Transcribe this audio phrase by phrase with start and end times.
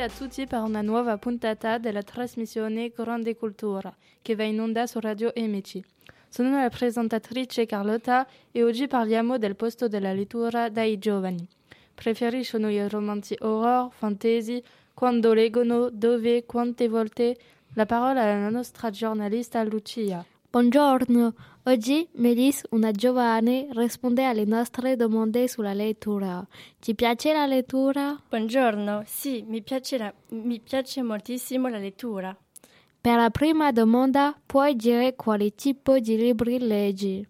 [0.00, 4.98] A tutti per una nuova puntata della trasmissione Grande Cultura che va in onda su
[4.98, 5.78] Radio MC.
[6.26, 11.46] Sono la presentatrice Carlotta e oggi parliamo del posto della lettura dai giovani.
[11.92, 14.62] Preferiscono i romanzi horror, fantasy,
[14.94, 17.36] quando leggono, dove, quante volte?
[17.74, 20.24] La parola alla nostra giornalista Lucia.
[20.48, 26.46] Buongiorno, oggi Melis, una giovane, risponde alle nostre domande sulla lettura.
[26.78, 28.18] Ti piace la lettura?
[28.28, 32.36] Buongiorno, sì, mi piace, la- mi piace moltissimo la lettura.
[33.00, 37.26] Per la prima domanda, puoi dire quale tipo di libri leggi?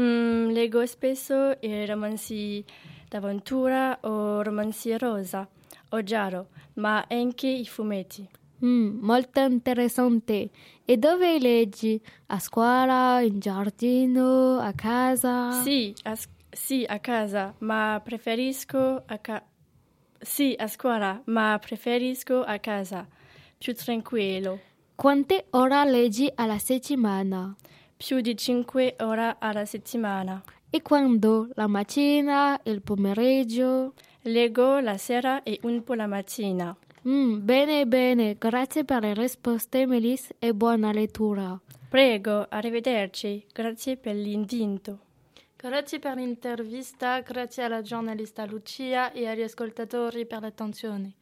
[0.00, 2.64] Mm, leggo spesso i romanzi
[3.10, 5.46] d'avventura o romanzi rosa
[5.90, 8.26] o giallo, ma anche i fumetti.
[8.64, 10.48] Mm, molto interessante.
[10.92, 11.98] E dove leggi?
[12.26, 15.62] A scuola, in giardino, a casa?
[15.62, 16.14] Sì, a,
[16.50, 19.42] sì, a casa, ma preferisco a ca-
[20.20, 23.08] Sì, a scuola, ma preferisco a casa.
[23.56, 24.60] Più tranquillo.
[24.94, 27.56] Quante ore leggi alla settimana?
[27.96, 30.42] Più di 5 ore alla settimana.
[30.68, 31.48] E quando?
[31.54, 33.94] La mattina, il pomeriggio?
[34.24, 36.76] Leggo la sera e un po' la mattina.
[37.08, 38.36] Mm, bene, bene.
[38.38, 41.58] Grazie per le risposte, Melis, e buona lettura.
[41.88, 43.44] Prego, arrivederci.
[43.52, 45.00] Grazie per l'invito.
[45.56, 51.14] Grazie per l'intervista, grazie alla giornalista Lucia e agli ascoltatori per l'attenzione.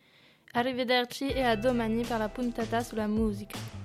[0.52, 3.79] Arrivederci e a domani per la puntata sulla musica.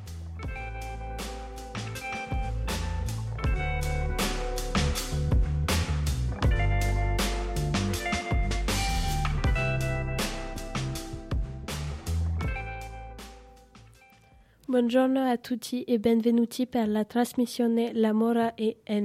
[14.76, 19.00] Buongiorno a tutti e benvenuti per la trasmissione L'amore è, è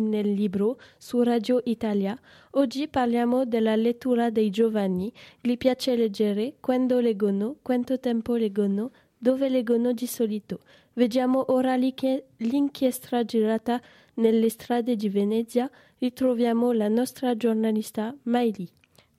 [0.00, 2.18] nel libro su Radio Italia.
[2.50, 5.12] Oggi parliamo della lettura dei giovani.
[5.40, 10.62] Gli piace leggere, quando leggono, quanto tempo leggono, dove leggono di solito.
[10.94, 13.80] Vediamo ora l'inchie- l'inchiesta girata
[14.14, 15.70] nelle strade di Venezia.
[15.98, 18.68] Ritroviamo la nostra giornalista Miley.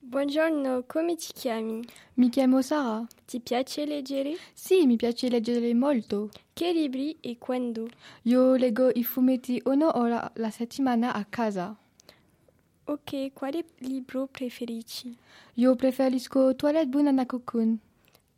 [0.06, 1.82] Buongiorno, come ti chiami?
[2.14, 3.06] Mi chiamo Sara.
[3.24, 4.36] Ti piace leggere?
[4.52, 6.28] Sì, mi piace leggere molto.
[6.52, 7.88] Che libri e quando?
[8.24, 11.74] Io leggo i fumetti una ora la settimana a casa.
[12.84, 15.16] Ok, quale libro preferisci?
[15.54, 17.76] Io preferisco Toilette Banana Cocoon.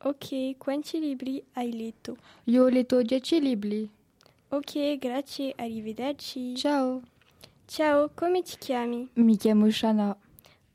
[0.02, 2.16] Ok, quanti libri hai letto?
[2.44, 3.90] Io ho letto 10 libri.
[4.50, 6.54] Ok, grazie, arrivederci.
[6.54, 7.02] Ciao.
[7.66, 9.08] Ciao, come ti chiami?
[9.14, 10.16] Mi chiamo Shana.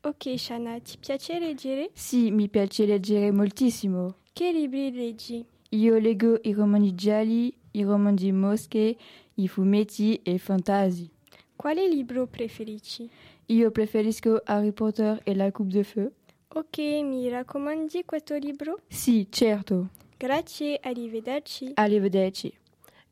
[0.03, 1.91] Ok, Shana, ti piace leggere?
[1.93, 4.15] Sì, mi piace leggere moltissimo.
[4.33, 5.45] Che libri leggi?
[5.69, 8.97] Io leggo i romanzi gialli, i romanzi mosche,
[9.35, 11.07] i fumetti e fantasy.
[11.55, 13.07] Quale libro preferisci?
[13.47, 16.11] Io preferisco Harry Potter e la Coupe de Feu.
[16.47, 18.79] Ok, mi raccomandi questo libro?
[18.87, 19.89] Sì, certo.
[20.17, 21.73] Grazie, arrivederci.
[21.75, 22.51] Arrivederci.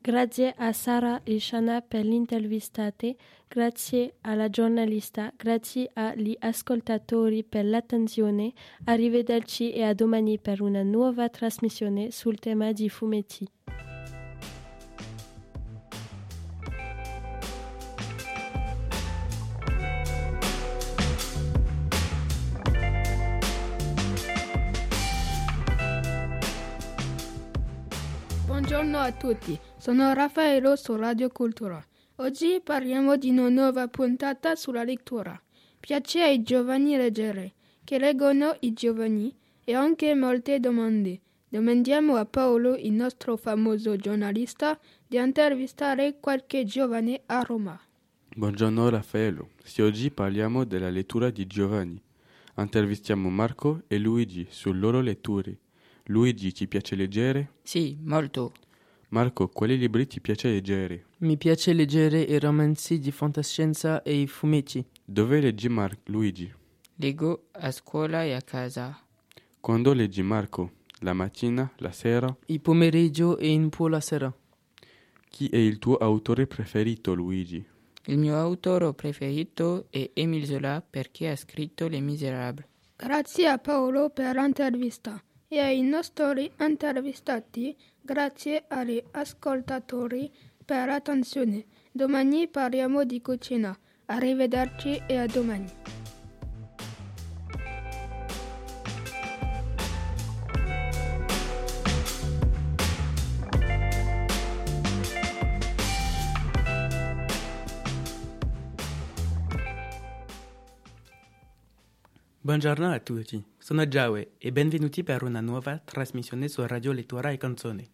[0.02, 3.16] Grazie a Sara e Shana per l'intervistate,
[3.46, 8.54] grazie alla giornalista, grazie agli ascoltatori per l'attenzione.
[8.84, 13.46] Arrivederci e a domani per una nuova trasmissione sul tema di fumetti.
[28.70, 31.84] Buongiorno a tutti, sono Raffaello su Radio Cultura.
[32.18, 35.36] Oggi parliamo di una nuova puntata sulla lettura.
[35.80, 41.20] Piace ai giovani leggere, che leggono i giovani e anche molte domande.
[41.48, 47.76] Domandiamo a Paolo, il nostro famoso giornalista, di intervistare qualche giovane a Roma.
[48.36, 52.00] Buongiorno Raffaello, sì, oggi parliamo della lettura di giovani.
[52.56, 55.58] Intervistiamo Marco e Luigi sulle loro letture.
[56.10, 57.52] Luigi, ti piace leggere?
[57.62, 58.52] Sì, molto.
[59.10, 61.04] Marco, quali libri ti piace leggere?
[61.18, 64.84] Mi piace leggere i romanzi di fantascienza e i fumetti.
[65.04, 66.52] Dove leggi Mar- Luigi?
[66.96, 69.00] Leggo a scuola e a casa.
[69.60, 70.72] Quando leggi Marco?
[71.02, 72.36] La mattina, la sera?
[72.46, 74.34] Il pomeriggio e un po' la sera.
[75.28, 77.64] Chi è il tuo autore preferito, Luigi?
[78.06, 82.66] Il mio autore preferito è Émile Zola perché ha scritto Les Misérables.
[82.96, 85.22] Grazie a Paolo per l'intervista
[85.52, 90.30] e ai nostri intervistati, grazie agli ascoltatori
[90.64, 91.64] per l'attenzione.
[91.90, 93.76] Domani parliamo di cucina.
[94.06, 95.68] Arrivederci e a domani.
[112.42, 117.36] Buongiorno a tutti, sono Giaue e benvenuti per una nuova trasmissione su Radio Lettura e
[117.36, 117.90] Canzone.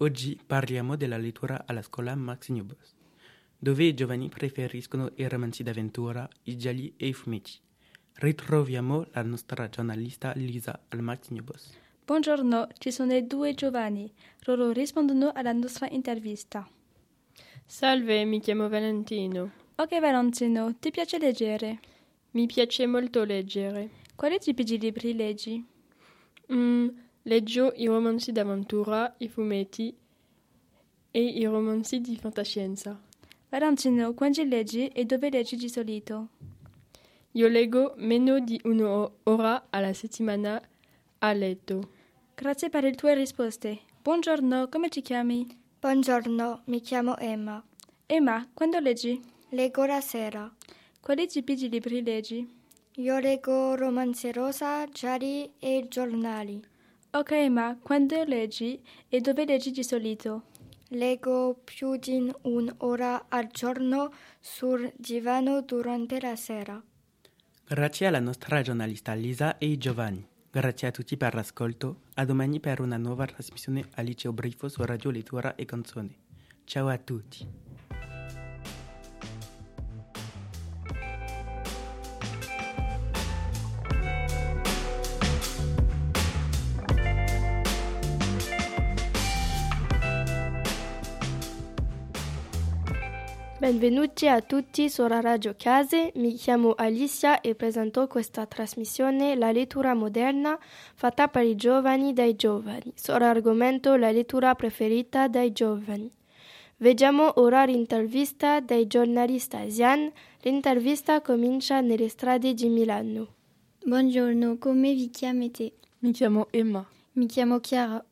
[0.00, 2.94] Oggi parliamo della lettura alla scuola Max Newbus,
[3.56, 7.52] dove i giovani preferiscono i romanzi d'avventura, i gialli e i fumetti.
[8.16, 11.70] Ritroviamo la nostra giornalista Lisa al Max Newbus.
[12.04, 14.12] Buongiorno, ci sono due giovani.
[14.40, 16.68] Loro rispondono alla nostra intervista.
[17.64, 19.52] Salve, mi chiamo Valentino.
[19.76, 21.80] Ok Valentino, ti piace leggere?
[22.32, 23.90] Mi piace molto leggere.
[24.14, 25.66] Quali tipi di libri leggi?
[26.52, 26.88] Mm,
[27.22, 29.92] leggo i romanzi d'avventura, i fumetti
[31.10, 33.00] e i romanzi di fantascienza.
[33.48, 36.28] Valentino, quanti leggi e dove leggi di solito?
[37.32, 40.62] Io leggo meno di un'ora alla settimana
[41.18, 41.90] a letto.
[42.36, 43.80] Grazie per le tue risposte.
[44.00, 45.48] Buongiorno, come ti chiami?
[45.80, 47.60] Buongiorno, mi chiamo Emma.
[48.06, 49.20] Emma, quando leggi?
[49.48, 50.48] Leggo la sera.
[51.00, 52.46] Quali tipi di libri leggi?
[52.96, 56.62] Io leggo romanzi rosa, gialli e giornali.
[57.12, 60.44] Ok, Emma, quando leggi e dove leggi di solito?
[60.88, 66.80] Leggo più di un'ora al giorno sul divano durante la sera.
[67.64, 70.24] Grazie alla nostra giornalista Lisa e i giovani.
[70.50, 72.02] Grazie a tutti per l'ascolto.
[72.14, 76.14] A domani per una nuova trasmissione al Liceo Brifo su Radio Lettura e Canzone.
[76.64, 77.69] Ciao a tutti.
[93.60, 99.92] Benvenuti a tutti sulla Radio Case, mi chiamo Alicia e presento questa trasmissione La lettura
[99.92, 100.58] moderna
[100.94, 106.10] fatta per i giovani dai giovani, sull'argomento la lettura preferita dai giovani.
[106.78, 110.10] Vediamo ora l'intervista del giornalista Zian,
[110.40, 113.34] l'intervista comincia nelle strade di Milano.
[113.84, 115.72] Buongiorno, come vi chiamate?
[115.98, 116.82] Mi chiamo Emma.
[117.12, 118.02] Mi chiamo Chiara.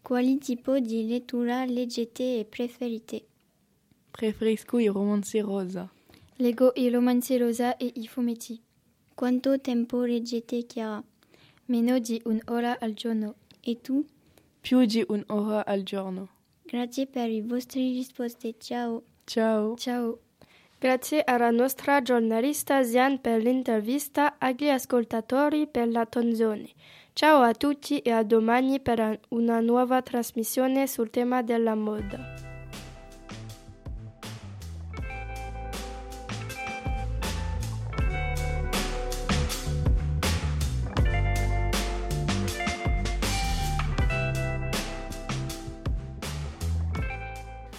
[0.00, 3.26] Quali tipo di lettura leggete e preferite?
[4.16, 5.90] Preferisco i romanzi rosa.
[6.36, 8.62] Leggo i romanzi rosa e i fumetti.
[9.12, 11.02] Quanto tempo leggete, Chiara?
[11.66, 13.34] Meno di un'ora al giorno.
[13.60, 14.06] E tu?
[14.60, 16.28] Più di un'ora al giorno.
[16.62, 18.54] Grazie per le vostre risposte.
[18.56, 19.02] Ciao.
[19.24, 19.74] Ciao.
[19.76, 20.20] Ciao.
[20.78, 26.68] Grazie alla nostra giornalista Zian per l'intervista, agli ascoltatori per l'attenzione.
[27.14, 32.43] Ciao a tutti e a domani per una nuova trasmissione sul tema della moda.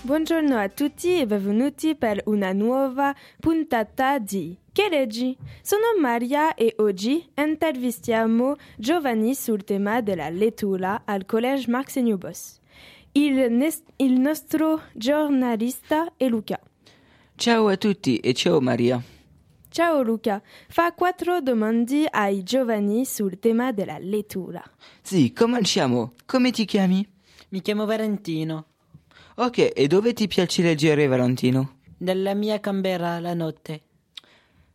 [0.05, 5.35] Buongiorno a tutti e benvenuti per una nuova puntata di Che leggi?
[5.63, 12.59] Sono Maria e oggi intervistiamo giovani sul tema della lettura al Collège Max Newbos.
[13.13, 16.59] Il, il nostro giornalista è Luca.
[17.33, 19.01] Ciao a tutti e ciao Maria.
[19.69, 24.63] Ciao Luca, fa quattro domande ai giovani sul tema della lettura.
[25.01, 26.13] Sì, cominciamo.
[26.27, 27.03] Come ti chiami?
[27.49, 28.67] Mi chiamo Valentino.
[29.37, 31.79] Ok, e dove ti piace leggere, Valentino?
[31.97, 33.81] Nella mia camera la notte.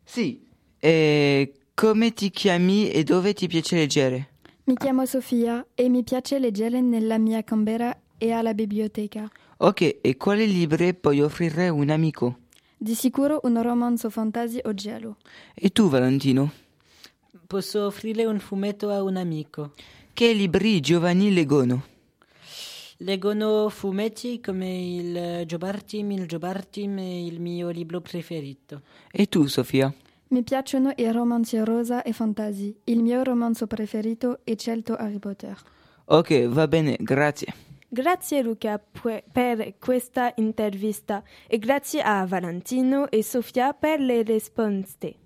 [0.05, 0.47] Sì,
[0.79, 4.29] e come ti chiami e dove ti piace leggere?
[4.65, 9.31] Mi chiamo Sofia e mi piace leggere nella mia camera e alla biblioteca.
[9.57, 12.41] Ok, e quali libri puoi offrire a un amico?
[12.77, 15.17] Di sicuro un romanzo fantasy o giallo.
[15.55, 16.53] E tu, Valentino?
[17.47, 19.73] Posso offrire un fumetto a un amico.
[20.13, 21.90] Che libri i giovani leggono?
[23.03, 28.83] Leggono fumetti come il Jobartim, il Jobartim è il mio libro preferito.
[29.11, 29.91] E tu, Sofia?
[30.29, 32.77] Mi piacciono i romanzi rosa e fantasy.
[32.85, 35.57] Il mio romanzo preferito è scelto Harry Potter.
[36.05, 37.55] Ok, va bene, grazie.
[37.89, 45.20] Grazie Luca per questa intervista e grazie a Valentino e Sofia per le risposte.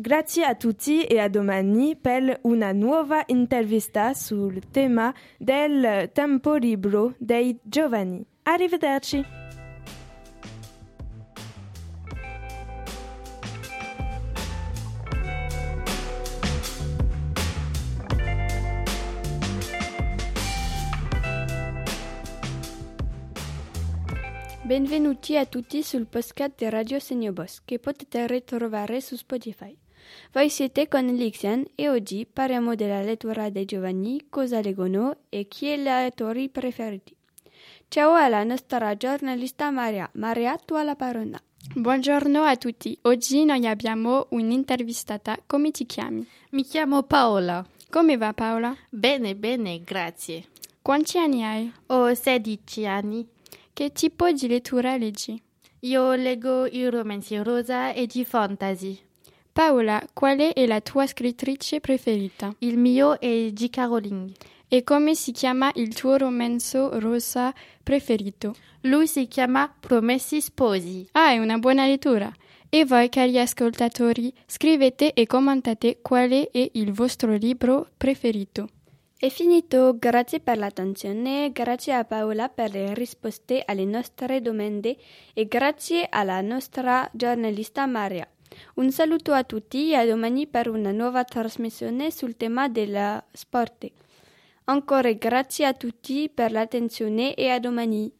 [0.00, 7.14] Grazie a tutti e a domani per una nuova intervista sul tema del tempo libero
[7.18, 8.24] dei giovani.
[8.44, 9.22] Arrivederci.
[24.62, 29.76] Benvenuti a tutti sul podcast di Radio Segno Boss che potete ritrovare su Spotify.
[30.32, 35.66] Voi siete con Lixian e oggi parliamo della lettura dei giovani, cosa leggono e chi
[35.66, 37.14] è i lettori preferiti.
[37.88, 40.08] Ciao alla nostra giornalista Maria.
[40.14, 41.40] Maria, tu hai la parola.
[41.74, 42.96] Buongiorno a tutti.
[43.02, 45.38] Oggi noi abbiamo un'intervistata.
[45.46, 46.26] Come ti chiami?
[46.50, 47.66] Mi chiamo Paola.
[47.90, 48.76] Come va Paola?
[48.88, 50.46] Bene, bene, grazie.
[50.80, 51.72] Quanti anni hai?
[51.86, 53.26] Ho 16 anni.
[53.72, 55.42] Che tipo di lettura leggi?
[55.80, 58.98] Io leggo i romanzi rosa e di fantasy.
[59.52, 62.54] Paola, quale è la tua scrittrice preferita?
[62.58, 63.76] Il mio è J.K.
[63.78, 64.30] Rowling.
[64.68, 67.52] E come si chiama il tuo romanzo rosa
[67.82, 68.54] preferito?
[68.82, 71.08] Lui si chiama Promessi Sposi.
[71.12, 72.32] Ah, è una buona lettura.
[72.68, 78.68] E voi, cari ascoltatori, scrivete e commentate quale è il vostro libro preferito.
[79.18, 84.96] È finito, grazie per l'attenzione, grazie a Paola per le risposte alle nostre domande
[85.34, 88.26] e grazie alla nostra giornalista Maria.
[88.74, 93.90] Un saluto a tutti e a domani per una nuova trasmissione sul tema della sport.
[94.64, 98.19] Ancora grazie a tutti per l'attenzione e a domani.